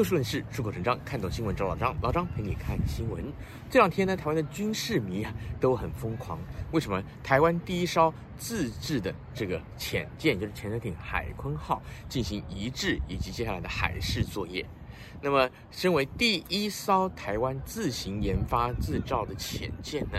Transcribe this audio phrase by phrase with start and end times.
[0.00, 3.22] 就事论事，出口成章，看懂新闻找老张，老张陪你看新闻。
[3.68, 5.30] 这两天呢，台湾的军事迷啊
[5.60, 6.38] 都很疯狂。
[6.72, 7.04] 为什么？
[7.22, 14.64] 台湾第一艘自制的这个潜舰，就是潜水艇海鲲号进行移置，以及接下来的海试作业。
[15.20, 20.18] 那么，身为第一艘台湾自行研发制造的潜舰呢，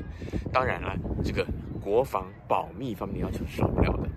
[0.53, 1.43] 当然了，这个
[1.83, 4.07] 国防保密方面的要求少不了的。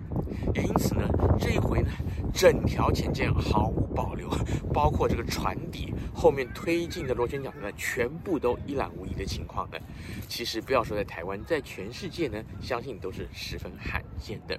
[0.53, 1.07] 也因此呢，
[1.39, 1.89] 这一回呢，
[2.33, 4.29] 整条潜舰毫无保留，
[4.73, 9.77] 包括这个船底后面推进的螺旋桨呢，全部都一览无遗的情况呢，
[10.27, 14.57] 其实不要说在台湾，在全世界呢，相信都是十分罕见的。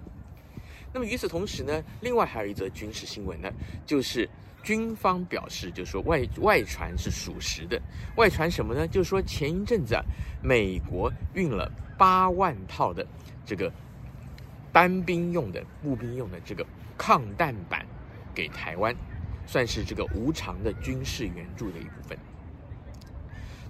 [0.92, 3.50] 那么与此同时呢，另外还有一则军事新闻呢，
[3.84, 4.28] 就是
[4.62, 7.80] 军方表示，就是说外外传是属实的。
[8.16, 8.86] 外传什么呢？
[8.88, 10.02] 就是说前一阵子啊，
[10.42, 13.06] 美国运了八万套的
[13.44, 13.72] 这个。
[14.76, 16.62] 单兵用的、步兵用的这个
[16.98, 17.86] 抗弹板
[18.34, 18.94] 给台湾，
[19.46, 22.18] 算是这个无偿的军事援助的一部分。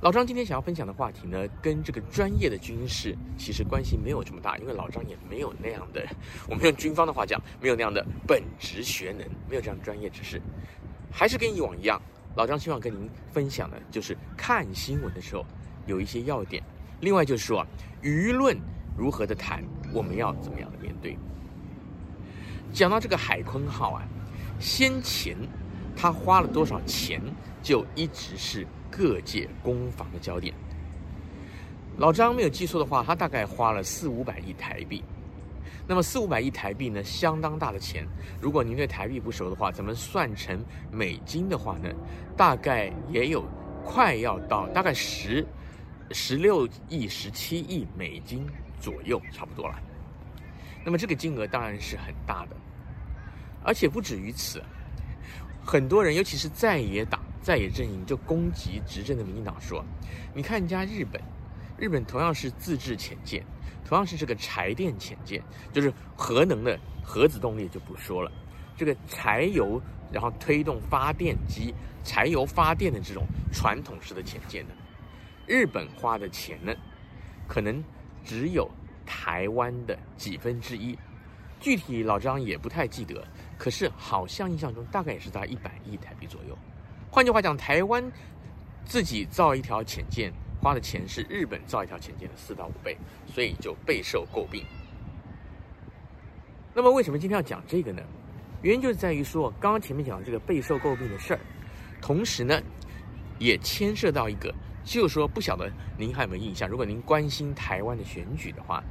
[0.01, 6.05] 老张今天想要分享的话题呢，跟这个专业的军事其实关系没有这么大，因为老张也没有那样的，
[6.51, 10.43] 我们用军方的话讲，没有那样的本职学能，没有这样专业知识，
[11.13, 12.03] 还是跟以往一样。
[12.35, 15.47] 老张希望跟您分享的，就是看新闻的时候
[15.87, 16.61] 有一些要点。
[16.99, 17.67] 另外就是说啊，
[18.03, 18.59] 舆论。
[18.97, 19.63] 如何的谈？
[19.93, 21.17] 我们要怎么样的面对？
[22.73, 24.03] 讲到这个海鲲号啊，
[24.59, 25.37] 先前
[25.97, 27.21] 他花了多少钱，
[27.63, 30.55] 就一直是各界攻防的焦点。
[31.99, 35.03] 老张没有记错的话，他大概花了四五百亿台币。
[35.89, 38.07] 那么四五百亿台币呢，相当大的钱。
[38.41, 41.89] 如果您对台币不熟的话，咱们算成美金的话呢，
[42.37, 43.45] 大概也有
[43.85, 45.47] 快要到大概十
[46.11, 48.45] 十六亿、十七亿美金。
[48.81, 49.81] 左右差不多了，
[50.85, 52.57] 那么这个金额当然是很大的，
[53.65, 54.63] 而且不止于此，
[55.65, 59.85] 很多人尤其是在野党、在野阵营就攻击执政的民进党说
[60.33, 61.21] ：“你看人家日本，
[61.77, 63.45] 日本同样是自制潜舰，
[63.85, 65.43] 同样是这个柴电潜舰，
[65.73, 68.31] 就是核能的核子动力就不说了，
[68.77, 71.75] 这个柴油然后推动发电机、
[72.05, 74.75] 柴油发电的这种传统式的潜舰呢，
[75.47, 76.73] 日本花的钱呢，
[77.49, 77.83] 可能。”
[78.27, 78.69] 只有
[79.07, 80.99] 台湾的几分之一，
[81.61, 83.25] 具体老张也不太记得，
[83.57, 86.59] 可是好像印象中大概也是在一百亿台币左右。
[87.09, 88.05] 换句话讲，台湾
[88.85, 94.65] 自己造一条潜舰花的钱是日本造一条潜舰的四到五倍，所以就备受诟病。
[96.75, 98.03] 那么为什么今天要讲这个呢？
[98.63, 101.41] 原因就是在于说，刚刚前面讲的这个备受诟病的事儿，
[102.03, 102.61] 同时呢，
[103.39, 104.53] 也牵涉到一个。
[104.87, 106.69] 就说，不晓得您还有没有印象？
[106.69, 108.83] 如果您关心台湾的选举的话，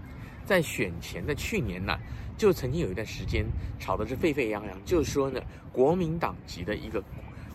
[0.45, 1.97] 在选前的去年呢，
[2.37, 3.45] 就曾经有一段时间
[3.79, 4.85] 吵得是沸沸扬扬。
[4.85, 5.39] 就是说呢，
[5.71, 7.01] 国民党籍的一个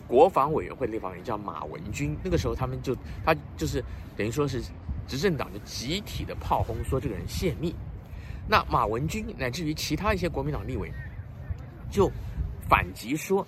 [0.07, 3.81] 国防委员会立法委员叫马文君，那个时候他们就他就是
[4.17, 4.59] 等于说是
[5.07, 7.75] 执政党就集体的炮轰，说这个人泄密。
[8.49, 10.91] 那马文君乃至于其他一些国民党立委
[11.91, 12.11] 就
[12.67, 13.45] 反击说，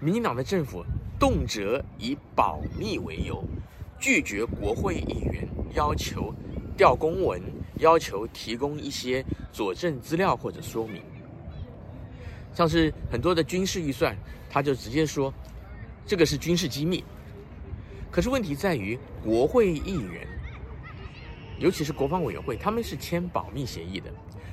[0.00, 0.82] 民进党的政府
[1.18, 3.44] 动辄以保密为由。
[3.98, 6.34] 拒绝国会议员要求
[6.76, 7.40] 调公文，
[7.78, 11.02] 要求提供一些佐证资料或者说明，
[12.52, 14.16] 像是很多的军事预算，
[14.48, 15.32] 他就直接说
[16.06, 17.04] 这个是军事机密。
[18.10, 20.26] 可是问题在于，国会议员，
[21.58, 24.10] 尤其是国防委员会，他们是签保密协议的。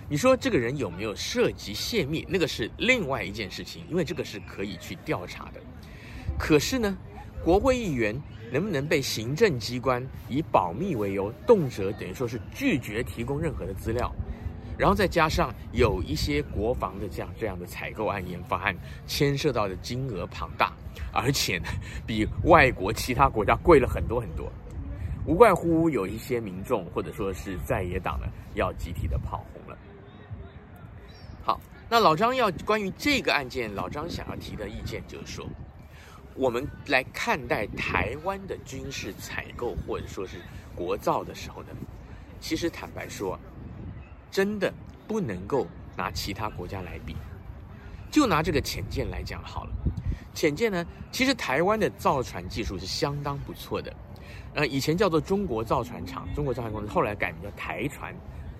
[0.09, 2.25] 你说这个人有没有涉及泄密？
[2.27, 5.61] 那个是另外一件事情，因为这个是可以去调查的。
[6.37, 6.97] 可是呢，
[7.43, 8.19] 国会议员。
[8.51, 14.13] 能不能被行政机关以保密为由，动辄等于说是拒绝提供任何的资料，
[14.77, 18.75] 然后再加上有一些国防的这样这样的采购案研发案，
[19.07, 20.71] 牵涉到的金额庞大，
[21.11, 21.65] 而且呢，
[22.05, 24.51] 比外国其他国家贵了很多很多，
[25.25, 29.75] 无怪乎有一些民众或者说是在野党呢，要集体的炮轰了。
[31.41, 31.59] 好，
[31.89, 35.44] 那老张要关于这个案件，老张想要提的意见就是说。
[36.35, 40.41] 我们来看待台湾的军事采购或者说是
[40.75, 41.69] 国造的时候呢，
[42.39, 43.39] 其实坦白说，
[44.31, 44.74] 真的
[45.07, 47.15] 不能够拿其他国家来比。
[48.09, 49.71] 就拿这个潜舰来讲好了，
[50.33, 53.95] 潜舰呢，其实台湾的造船技术是相当不错的。
[54.56, 58.13] 呃，以前叫做中国造船厂、中国造船公司，后来改名叫台船，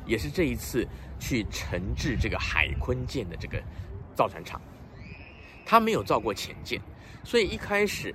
[0.06, 0.88] 也是这一次
[1.20, 3.62] 去承制这个海鲲舰的这个
[4.16, 4.60] 造船厂。
[5.66, 6.82] 他没有造过潜舰。
[7.24, 8.14] 所以一开始，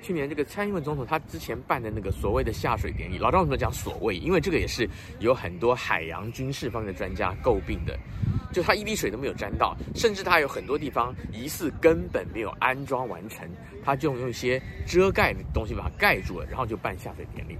[0.00, 4.16] 去年这个蔡英文总统他之前办的那个所谓的下水典礼，老张为什么讲所谓？
[4.16, 4.88] 因为这个也是
[5.20, 7.98] 有很多海洋军事方面的专家诟病的，
[8.52, 13.48] 就它一滴水都没有沾到，甚至它有很多地方疑似根本没有安装完成，
[13.84, 17.58] 它就用一些遮盖的东西把它盖住了，然后就办下水典礼。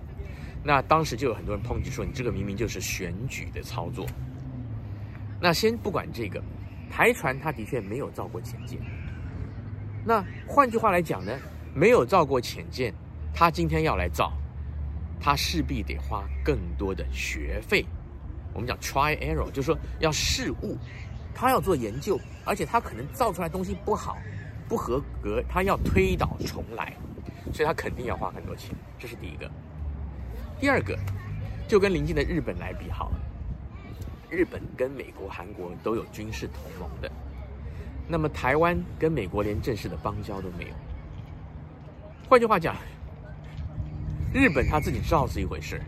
[0.64, 4.06] 那当时就有很多人抨击说，你这个明明就是选举的操作。
[5.40, 6.42] 那先不管这个，
[6.90, 8.78] 台船它的确没有造过潜舰。
[10.08, 11.38] 那换句话来讲呢，
[11.74, 12.94] 没有造过潜舰，
[13.34, 14.32] 他今天要来造，
[15.20, 17.84] 他势必得花更多的学费。
[18.54, 20.78] 我们讲 try error，就是说要试误，
[21.34, 24.16] 他要做研究，而且他可能造出来东西不好、
[24.66, 26.96] 不合格，他要推倒重来，
[27.52, 28.74] 所以他肯定要花很多钱。
[28.98, 29.50] 这是第一个。
[30.58, 30.98] 第二个，
[31.68, 33.20] 就跟邻近的日本来比好了，
[34.30, 37.12] 日本跟美国、韩国都有军事同盟的。
[38.08, 40.70] 那么台湾跟美国连正式的邦交都没有。
[42.28, 42.74] 换句话讲，
[44.32, 45.80] 日本他自己知道是一回事，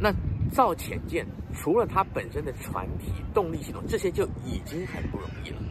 [0.00, 0.12] 那
[0.52, 1.24] 造潜舰
[1.54, 5.62] 除了它本身的船体、动力系统这些就已经很不容易了，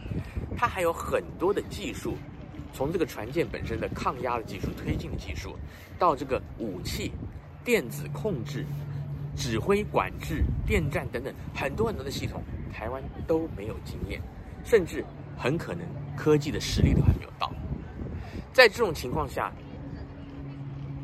[0.56, 2.16] 它还有很多的技术，
[2.72, 5.56] 从这个船舰本身的抗压的技术、推进的技术，
[5.98, 7.12] 到这个武器、
[7.64, 8.66] 电子控制、
[9.36, 12.42] 指挥管制、电站等等很多很多的系统，
[12.72, 14.20] 台湾都没有经验，
[14.64, 15.04] 甚至。
[15.42, 15.84] 很可能
[16.16, 17.52] 科技的实力都还没有到，
[18.52, 19.52] 在这种情况下，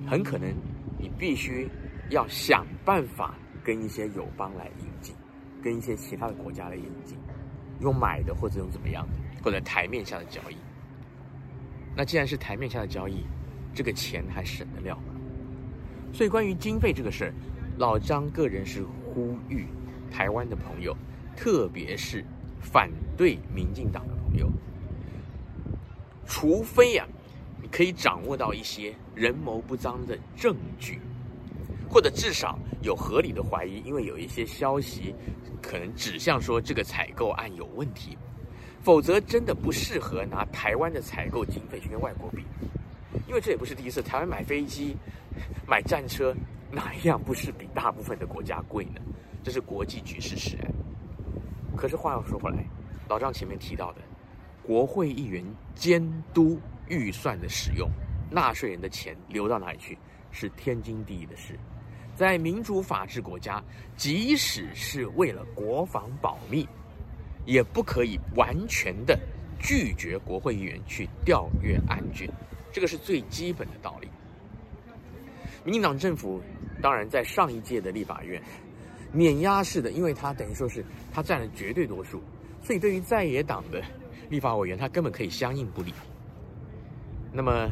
[0.07, 0.49] 很可能
[0.97, 1.69] 你必须
[2.11, 5.13] 要想办法跟一些友邦来引进，
[5.61, 7.19] 跟一些其他的国家来引进，
[7.81, 10.57] 用买的或者用怎么样的，或者台面下的交易。
[11.97, 13.27] 那既然是台面下的交易，
[13.75, 15.15] 这个钱还省得了吗？
[16.13, 17.35] 所以关于经费这个事儿，
[17.77, 19.67] 老张个人是呼吁
[20.13, 20.97] 台湾的朋友，
[21.37, 22.25] 特别是
[22.61, 24.18] 反对民进党的。
[24.35, 24.51] 有，
[26.27, 27.07] 除非啊，
[27.63, 31.01] 你可以掌握到一些人谋不臧的证据，
[31.89, 35.15] 或者至少有合理的怀疑，因为有一些消息
[35.63, 38.17] 可能指向说这个采购案有问题，
[38.83, 42.45] 否则真的不适合拿台湾的采购经费去跟外国比，
[43.27, 44.97] 因为这也不是第一次，台湾买飞机、
[45.67, 46.35] 买战车，
[46.71, 49.01] 哪一样不是比大部分的国家贵呢？
[49.43, 50.71] 这是国际局势使然。
[51.77, 52.65] 可是话又说回来，
[53.09, 54.01] 老张前面提到的。
[54.69, 55.43] 国会议员
[55.75, 57.89] 监督预算的使用，
[58.31, 59.97] 纳税人的钱流到哪里去，
[60.31, 61.59] 是天经地义的事。
[62.15, 63.65] 在民主法治国家，
[63.97, 66.69] 即使是为了国防保密，
[67.47, 69.19] 也不可以完全的
[69.59, 72.31] 拒绝国会议员去调阅案卷，
[72.71, 74.09] 这个是最基本的道理。
[75.65, 76.43] 民进党政府
[76.83, 78.43] 当然在上一届的立法院
[79.13, 82.23] 碾压式的，因为他等于说是他占了绝对多数，
[82.63, 83.83] 所以对于在野党的。
[84.29, 85.93] 立法委员他根本可以相应不理，
[87.33, 87.71] 那么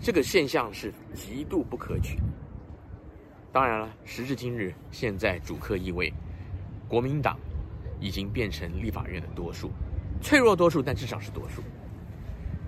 [0.00, 2.18] 这个现象是极度不可取。
[3.52, 6.12] 当然了，时至今日，现在主客易位，
[6.88, 7.38] 国民党
[8.00, 9.70] 已经变成立法院的多数，
[10.20, 11.62] 脆弱多数，但至少是多数。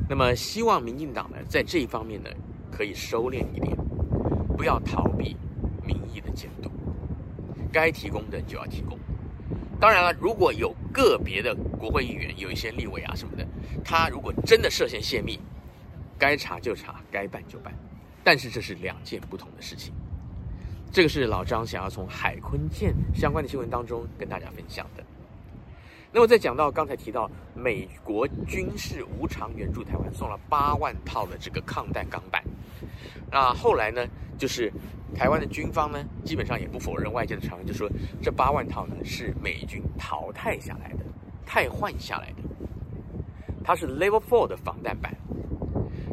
[0.09, 2.31] 那么希望民进党呢，在这一方面呢，
[2.71, 3.77] 可以收敛一点，
[4.57, 5.37] 不要逃避
[5.85, 6.71] 民意的监督，
[7.73, 8.97] 该提供的就要提供。
[9.79, 13.47] 当然了，如果有个别的国会议员有一些立委啊什么的，
[13.85, 15.39] 他如果真的涉嫌泄密，
[16.19, 17.73] 该查就查，该办就办。
[18.25, 19.93] 但是这是两件不同的事情。
[20.91, 25.05] 这个是老张想要从海坤舰相关的新闻当中跟大家分享的。
[26.11, 32.43] 那么再讲到刚才提到美国军事无偿援助台湾，送了八万套的这个抗弹钢板。
[33.31, 34.07] 那后来呢，
[34.39, 34.73] 就是。
[35.15, 37.89] 台湾的军方呢，基本上也不否认外界的传闻，就说
[38.21, 40.99] 这八万套呢是美军淘汰下来的、
[41.47, 42.43] 汰换下来的，
[43.65, 45.17] 它是 Level Four 的防弹板。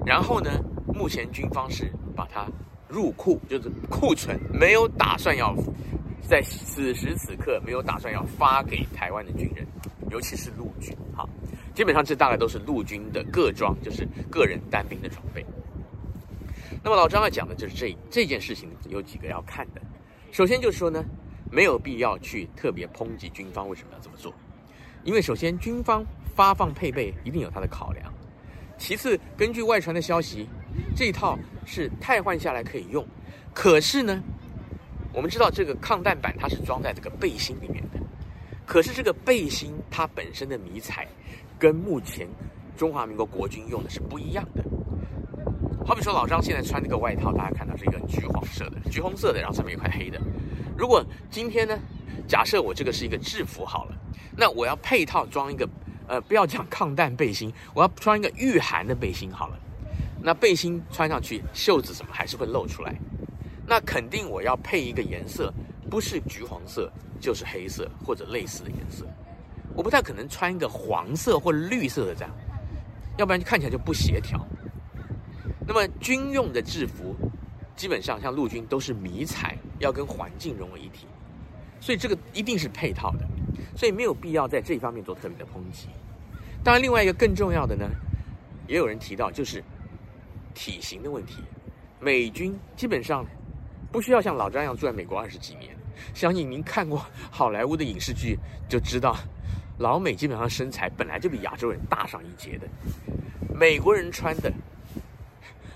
[0.06, 0.52] 然后呢，
[0.94, 2.46] 目前军方是把它
[2.88, 5.54] 入库，就是库存，没有打算要
[6.22, 9.68] 在此时此刻没有打算要发给台湾的军人，
[10.12, 10.96] 尤其是陆军。
[11.14, 11.28] 哈，
[11.74, 15.44] 基本上这大概都是陆军的个装，就是个人单兵的装备。
[16.84, 19.82] 那么老张要讲的就是这这件事情有几个要看的，
[20.34, 21.02] 首先就是说呢，
[21.50, 24.34] 没有必要去特别抨击军方为什么要这么做，
[25.06, 28.14] 因为首先军方发放配备一定有它的考量，
[28.78, 30.46] 其次根据外传的消息，
[30.94, 33.08] 这一套是汰换下来可以用，
[33.54, 34.22] 可是呢，
[35.14, 38.00] 我们知道这个抗弹板它是装在这个背心里面的，
[38.66, 41.08] 可是这个背心它本身的迷彩
[41.58, 42.28] 跟目前
[42.76, 44.62] 中华民国国军用的是不一样的。
[45.86, 50.20] 好比说，老张现在穿这个外套，大家看到是一个橘黄色的、橘红色的，然后上面有块黑的。
[50.78, 51.78] 如果今天呢，
[52.26, 53.96] 假设我这个是一个制服好了，
[54.38, 55.68] 那我要配套装一个，
[56.08, 59.60] 呃，不要讲抗弹背心，我要穿一个御寒的背心好了。
[60.22, 62.96] 那背心穿上去，袖子什么还是会露出来。
[63.68, 65.54] 那肯定我要配一个颜色，
[65.90, 69.06] 不是橘黄色就是黑色或者类似的颜色。
[69.76, 72.32] 我不太可能穿一个黄色或绿色的这样，
[73.18, 74.40] 要不然就看起来就不协调。
[75.66, 77.16] 那么军用的制服，
[77.76, 81.08] 基本上像陆军都是迷彩，要跟环境融为一体，
[81.80, 83.26] 所以这个一定是配套的，
[83.76, 85.88] 所以没有必要在这方面做特别的抨击。
[86.64, 87.90] 当然，另外一个更重要的呢，
[88.68, 89.64] 也有人提到就是
[90.54, 91.38] 体型的问题。
[92.00, 93.26] 美军基本上
[93.92, 95.74] 不需要像老张一样住在美国二十几年，
[96.14, 99.16] 相信您看过好莱坞的影视剧就知道，
[99.78, 102.68] 老美基本上身材本来就比亚洲人大上一截的，
[103.56, 104.52] 美国人穿的。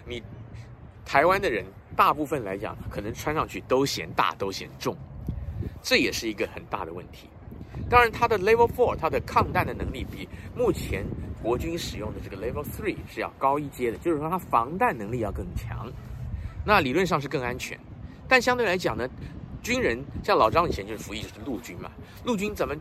[0.08, 0.22] 你
[1.06, 4.96] 台湾的人大部分来讲，可能穿上去都嫌大，都嫌重，
[5.82, 7.30] 这也是一个很大的问题。
[7.90, 11.06] 当然，它的 Level Four，它的抗弹的能力比目前
[11.42, 15.92] 国军使用的这个 Level Three 是要高一阶的，就是说它防弹能力要更强。
[16.66, 17.80] 那理论上是更安全，
[18.28, 19.08] 但相对来讲呢，
[19.62, 21.92] 军人像老张以前就是服役就是陆军嘛，
[22.26, 22.76] 陆军怎么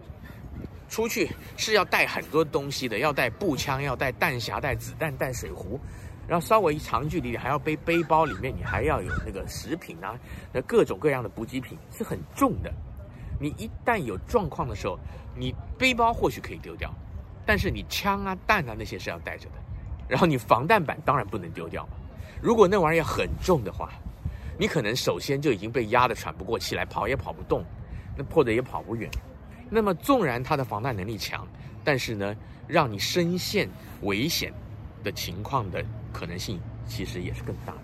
[0.88, 5.78] 出去是要带很多东西的，要带步枪，要带弹匣，带子弹，带水壶。
[6.28, 10.18] 然后稍微长距离你还要背背包，里面你还要有那个食品啊，
[10.52, 12.73] 那各种各样的补给品是很重的。
[13.38, 14.99] 你一旦有状况的时候，
[15.37, 16.92] 你背包或许可以丢掉，
[17.45, 19.54] 但是你枪啊、弹啊那些是要带着的。
[20.09, 21.87] 然后你防弹板当然不能丢掉。
[22.40, 23.90] 如果那玩意儿很重的话，
[24.59, 27.64] 你可能首先就已经被压得喘不过气来，跑也跑不动，
[28.16, 29.11] 那破的也跑不远。
[29.68, 31.47] 那么纵然它的防弹能力强，
[31.85, 32.35] 但是呢，
[32.66, 33.68] 让你深陷
[34.02, 34.52] 危险
[35.04, 35.85] 的情况的。
[36.16, 37.80] 可能性其实也是更大的，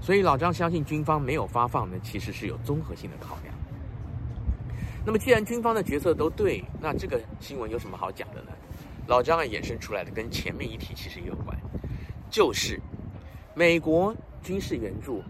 [0.00, 3.52] 所以老张相信军方没有发放呢，其实是有综合性的考量。
[5.04, 8.52] 那么既然军方的决策都对，那这个新闻有什么好讲的呢？
[9.08, 11.58] 老张啊衍生出来的跟前面一题其实也有关，
[12.30, 12.80] 就是
[13.52, 15.20] 美国军事援助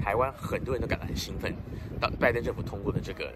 [0.00, 1.54] 台湾，很多人都感到很兴奋。
[2.00, 3.32] 当拜登政府通过的这个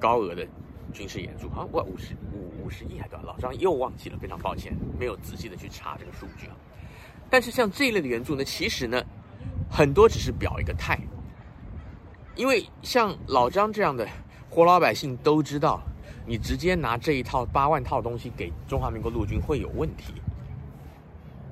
[0.00, 0.44] 高额的
[0.92, 3.24] 军事援助，好像五十五五十亿还多少？
[3.24, 6.56] 老张又忘记了，非常抱歉，没有仔细的去查这个数据啊。
[7.30, 9.02] 但是像这一类的援助呢，其实呢，
[9.70, 10.98] 很多只是表一个态，
[12.34, 14.08] 因为像老张这样的
[14.48, 15.82] 活老百姓都知道，
[16.26, 20.14] 你直接拿这一套八万套东西给中华民国陆军会有问题。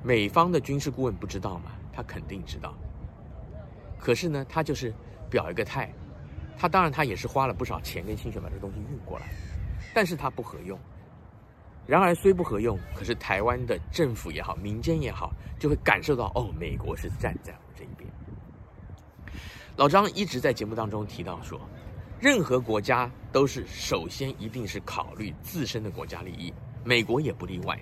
[0.03, 1.71] 美方的军事顾问不知道吗？
[1.91, 2.73] 他肯定知道。
[3.99, 4.93] 可是呢，他就是
[5.29, 5.91] 表一个态，
[6.57, 9.27] 他当然他也是花了不少钱跟心血把这东西运过来，
[9.93, 10.79] 但是他不合用。
[11.87, 18.09] 然而虽不合用，可是台湾的政府也好，民间也好，就会感受到哦，美国是站在我这一边。
[19.77, 21.57] 老张一直在节目当中提到说，
[22.19, 26.53] 任何国家都是首先一定是考虑自身的国家利益，
[26.83, 27.79] 美国也不例外。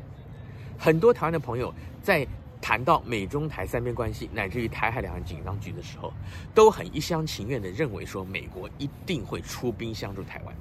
[0.77, 2.27] 很多台湾的朋友在
[2.61, 6.13] 谈到美中台三边关系，乃至于台海两岸紧张局的时候，
[6.53, 10.55] 都很一厢情愿地认为说，美国一定会出兵相助台湾。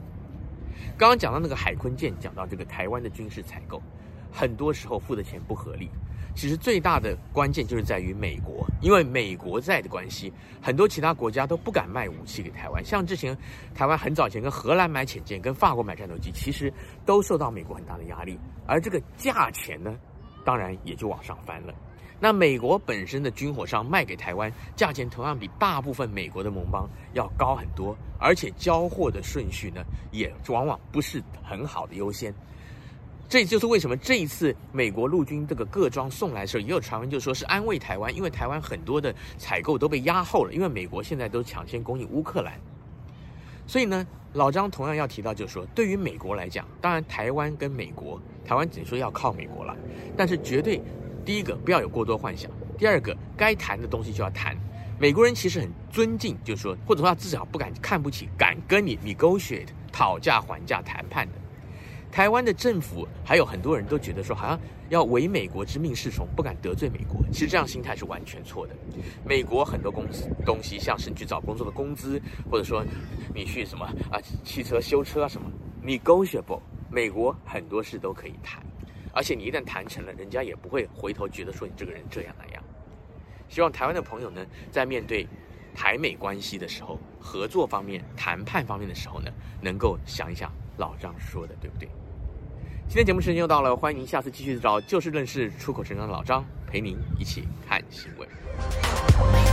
[0.97, 3.83] 刚刚讲到那个海鲲舰，讲到这个台湾的军事采购，
[4.33, 5.90] 很多时候付的钱不合理。
[6.37, 12.85] 其实最大的关键就是在于美国，因为美国在的关系，很多其他国家都不敢卖武器给台湾。
[12.85, 13.38] 像之前
[13.73, 16.73] 台湾很早前跟荷兰买潜舰，跟法国买战斗机，其实
[17.07, 19.97] 都受到美国很大的压力，而这个价钱呢，
[20.45, 21.73] 当然也就往上翻了。
[22.25, 32.35] 那美国本身的军火商卖给台湾，价钱同样比大部分美国的盟邦要高很多，而且交货的顺序呢，也往往不是很好的优先。
[33.28, 42.59] 这就是为什么这一次美国陆军这个各装送来的时候，也有传闻就说是安慰台湾，因为台湾很多的采购都被压后了，因为美国现在都抢先供应乌克兰。
[43.66, 49.76] 所以呢，老张同样要提到，就是说，对于美国来讲，当然台湾跟美国，台湾只能说要靠美国了，
[50.16, 50.81] 但是绝对。
[51.25, 54.57] 第一个不要有过多幻想，第二个该谈的东西就要谈。
[54.99, 61.33] 美国人其实很尊敬，就是说，或者说他至少不敢看不起，敢跟你 negotiate 讨价还价谈判的。
[62.12, 67.21] 台湾的政府还有很多人都觉得说，好像要唯美国之命是从，不敢得罪美国。
[67.33, 68.75] 其实这样心态是完全错的。
[69.25, 72.85] 美国很多公司东西，像是你去找工作的工资，或者说
[73.35, 75.50] 你去什么啊汽车修车什么
[75.85, 78.62] ，negotiable，美国很多事都可以谈。
[79.14, 82.62] 而且你一旦谈成了，人家也不会回头觉得说你这个人这样那样。
[83.49, 85.26] 希望台湾的朋友呢，在面对
[85.75, 89.30] 台美关系的时候，合作方面、谈判方面的时候呢，
[89.61, 91.88] 能够想一想老张说的对不对？
[92.87, 99.44] 今天节目时间又到了，欢迎您下次继续找就事论事、出口成章的老张陪您一起看新闻。